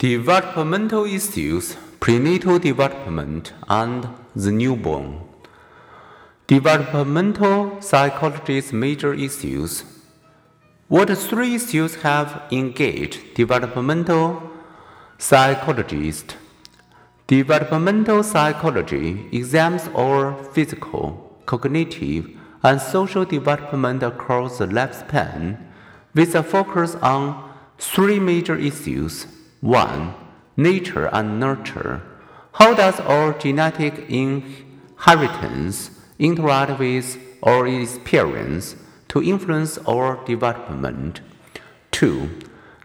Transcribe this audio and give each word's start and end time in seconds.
Developmental 0.00 1.04
issues, 1.04 1.76
prenatal 2.00 2.58
development, 2.58 3.52
and 3.68 4.08
the 4.34 4.50
newborn. 4.50 5.20
Developmental 6.46 7.82
psychology's 7.82 8.72
major 8.72 9.12
issues. 9.12 9.84
What 10.88 11.10
three 11.18 11.56
issues 11.56 11.96
have 11.96 12.44
engaged 12.50 13.34
developmental 13.34 14.50
psychologists? 15.18 16.34
Developmental 17.26 18.22
psychology 18.22 19.28
examines 19.32 19.86
all 19.94 20.32
physical, 20.54 21.42
cognitive, 21.44 22.26
and 22.62 22.80
social 22.80 23.26
development 23.26 24.02
across 24.02 24.56
the 24.56 24.66
lifespan 24.66 25.58
with 26.14 26.34
a 26.34 26.42
focus 26.42 26.94
on 27.02 27.52
three 27.76 28.18
major 28.18 28.56
issues 28.56 29.26
1. 29.60 30.14
Nature 30.56 31.10
and 31.12 31.38
nurture. 31.38 32.00
How 32.52 32.72
does 32.74 32.98
our 33.00 33.34
genetic 33.34 34.08
inheritance 34.08 35.90
interact 36.18 36.78
with 36.78 37.18
our 37.42 37.66
experience 37.66 38.76
to 39.08 39.22
influence 39.22 39.76
our 39.86 40.24
development? 40.24 41.20
2. 41.90 42.30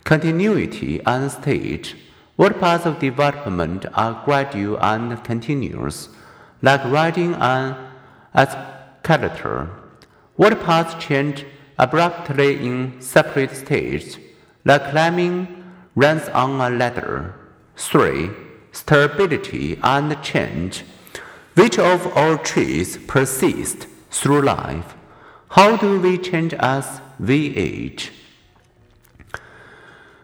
Continuity 0.03 1.01
and 1.05 1.31
stage. 1.31 1.95
What 2.35 2.59
parts 2.59 2.85
of 2.85 2.99
development 2.99 3.85
are 3.93 4.21
gradual 4.25 4.77
and 4.83 5.23
continuous, 5.23 6.09
like 6.61 6.83
writing 6.91 7.35
an 7.35 7.77
escalator? 8.33 9.69
What 10.35 10.61
parts 10.61 10.93
change 10.95 11.45
abruptly 11.79 12.65
in 12.67 12.99
separate 12.99 13.55
stages, 13.55 14.17
like 14.65 14.91
climbing 14.91 15.64
runs 15.95 16.27
on 16.29 16.59
a 16.59 16.69
ladder. 16.69 17.33
3. 17.77 18.29
Stability 18.71 19.79
and 19.81 20.21
change. 20.21 20.83
Which 21.55 21.79
of 21.79 22.05
our 22.17 22.37
traits 22.37 22.97
persist 23.07 23.87
through 24.11 24.41
life? 24.41 24.93
How 25.49 25.77
do 25.77 25.99
we 25.99 26.17
change 26.17 26.53
as 26.55 26.99
we 27.17 27.55
age? 27.55 28.11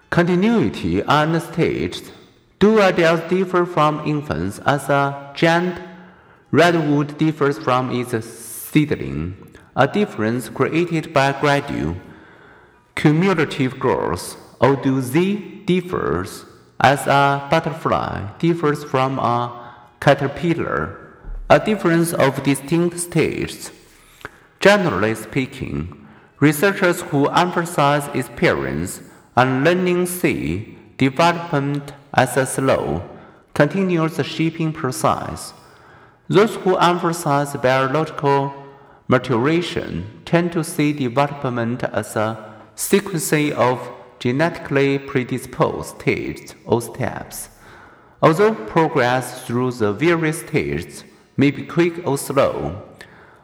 Continuity 0.10 1.02
and 1.02 1.42
stage. 1.42 2.02
Do 2.60 2.82
adults 2.82 3.30
differ 3.30 3.66
from 3.66 4.06
infants 4.06 4.60
as 4.66 4.90
a 4.90 5.32
giant 5.34 5.82
redwood 6.52 7.18
differs 7.18 7.58
from 7.58 7.92
its 7.92 8.28
seedling? 8.28 9.38
A 9.74 9.88
difference 9.88 10.50
created 10.50 11.14
by 11.14 11.32
gradual, 11.40 11.96
cumulative 12.94 13.80
growth 13.80 14.36
or 14.62 14.76
do 14.76 15.02
they 15.02 15.51
differ 15.66 16.26
as 16.80 17.08
a 17.08 17.48
butterfly 17.50 18.28
differs 18.40 18.84
from 18.84 19.20
a 19.20 19.76
caterpillar, 20.00 20.98
a 21.50 21.60
difference 21.60 22.14
of 22.14 22.44
distinct 22.44 23.00
stages? 23.00 23.72
Generally 24.60 25.16
speaking, 25.16 26.08
researchers 26.40 27.02
who 27.02 27.28
emphasize 27.28 28.08
experience 28.14 29.02
and 29.36 29.64
learning 29.64 30.06
see 30.06 30.78
development 30.98 31.94
as 32.14 32.38
a 32.38 32.46
slow, 32.46 33.02
continuous 33.54 34.24
shaping 34.26 34.72
process. 34.74 35.54
Those 36.28 36.56
who 36.56 36.76
emphasize 36.78 37.56
biological 37.56 38.54
maturation 39.08 40.22
tend 40.26 40.52
to 40.54 40.64
see 40.64 40.94
development 40.94 41.84
as 41.84 42.16
a 42.16 42.56
sequence 42.76 43.34
of 43.34 43.78
genetically 44.22 45.00
predisposed 45.00 46.00
states 46.00 46.54
or 46.66 46.80
steps. 46.80 47.50
Although 48.22 48.54
progress 48.54 49.44
through 49.46 49.72
the 49.72 49.92
various 49.92 50.42
stages 50.42 51.04
may 51.36 51.50
be 51.50 51.64
quick 51.66 52.06
or 52.08 52.20
slow, 52.20 52.84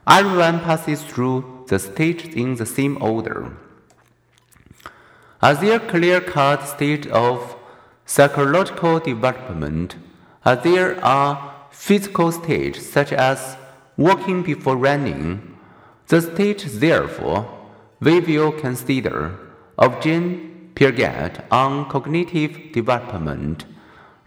everyone 0.08 0.60
passes 0.60 1.02
through 1.02 1.66
the 1.68 1.80
stages 1.80 2.36
in 2.36 2.56
the 2.56 2.66
same 2.66 3.02
order. 3.02 3.58
Are 5.42 5.56
there 5.56 5.80
clear 5.80 6.22
cut 6.22 6.64
stages 6.68 7.12
of 7.12 7.56
psychological 8.06 9.00
development? 9.00 9.96
As 10.46 10.64
there 10.64 11.04
are 11.04 11.56
physical 11.72 12.32
stages 12.32 12.88
such 12.90 13.12
as 13.12 13.58
walking 13.98 14.44
before 14.44 14.78
running, 14.78 15.58
the 16.08 16.22
stage, 16.22 16.64
therefore, 16.66 17.52
we 18.00 18.20
will 18.20 18.52
consider 18.52 19.38
of 19.78 20.00
Jean 20.02 20.57
Piaget 20.78 21.44
on 21.50 21.90
cognitive 21.90 22.72
development, 22.72 23.66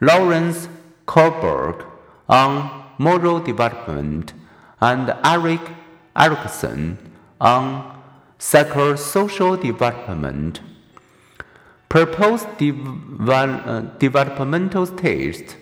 Lawrence 0.00 0.68
Kohlberg 1.06 1.86
on 2.28 2.86
moral 2.98 3.38
development, 3.38 4.32
and 4.80 5.14
Erik 5.22 5.60
Erikson 6.16 6.98
on 7.40 8.02
psychosocial 8.40 9.62
development. 9.62 10.60
Proposed 11.88 12.48
uh, 12.60 13.80
developmental 14.00 14.86
stages, 14.86 15.54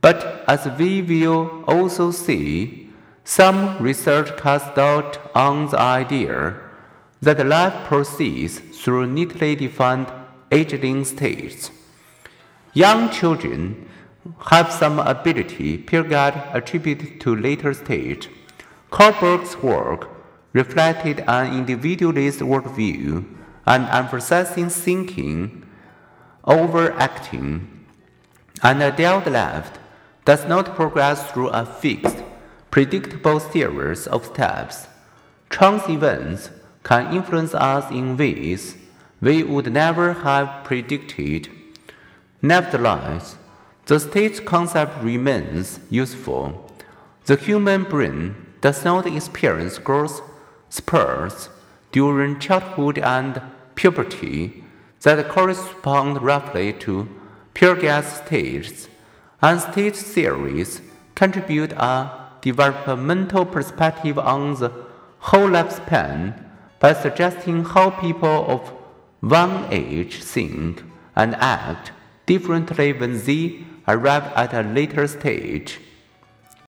but 0.00 0.42
as 0.48 0.66
we 0.78 1.02
will 1.02 1.64
also 1.66 2.10
see, 2.10 2.88
some 3.24 3.76
research 3.78 4.34
casts 4.38 4.74
doubt 4.74 5.18
on 5.34 5.68
the 5.68 5.78
idea 5.78 6.63
that 7.24 7.46
life 7.46 7.86
proceeds 7.86 8.58
through 8.58 9.06
neatly 9.06 9.54
defined 9.56 10.06
aging 10.52 11.04
stages. 11.04 11.70
Young 12.72 13.10
children 13.10 13.88
have 14.46 14.72
some 14.72 14.98
ability 14.98 15.78
Piaget 15.78 16.54
attributed 16.54 17.20
to 17.20 17.36
later 17.36 17.74
stage. 17.74 18.28
Kohlberg's 18.90 19.62
work 19.62 20.08
reflected 20.52 21.24
an 21.26 21.56
individualist 21.56 22.40
worldview 22.40 23.24
and 23.66 23.84
emphasizing 23.90 24.68
thinking 24.68 25.64
over 26.44 26.92
acting. 26.92 27.86
An 28.62 28.82
adult 28.82 29.26
life 29.26 29.78
does 30.24 30.46
not 30.46 30.74
progress 30.74 31.30
through 31.30 31.48
a 31.48 31.66
fixed, 31.66 32.22
predictable 32.70 33.40
series 33.40 34.06
of 34.06 34.26
steps. 34.26 34.86
Chance 35.50 35.88
events 35.88 36.50
can 36.84 37.12
influence 37.12 37.54
us 37.54 37.90
in 37.90 38.16
ways 38.16 38.76
we 39.20 39.42
would 39.42 39.72
never 39.72 40.12
have 40.12 40.64
predicted. 40.64 41.48
Nevertheless, 42.42 43.36
the 43.86 43.98
stage 43.98 44.44
concept 44.44 45.02
remains 45.02 45.80
useful. 45.90 46.70
The 47.26 47.36
human 47.36 47.84
brain 47.84 48.36
does 48.60 48.84
not 48.84 49.06
experience 49.06 49.78
growth 49.78 50.20
spurts 50.68 51.48
during 51.90 52.38
childhood 52.38 52.98
and 52.98 53.40
puberty 53.74 54.64
that 55.02 55.28
correspond 55.28 56.22
roughly 56.22 56.72
to 56.72 57.08
Piaget's 57.54 58.24
stages, 58.24 58.88
and 59.40 59.60
stage 59.60 59.94
theories 59.94 60.80
contribute 61.14 61.72
a 61.72 62.10
developmental 62.40 63.46
perspective 63.46 64.18
on 64.18 64.54
the 64.56 64.72
whole 65.18 65.48
lifespan 65.48 66.43
by 66.84 66.92
suggesting 66.92 67.64
how 67.64 67.88
people 67.88 68.44
of 68.46 68.60
one 69.20 69.72
age 69.72 70.22
think 70.22 70.82
and 71.16 71.34
act 71.36 71.92
differently 72.26 72.92
when 72.92 73.24
they 73.24 73.64
arrive 73.88 74.30
at 74.36 74.52
a 74.52 74.60
later 74.60 75.06
stage. 75.08 75.80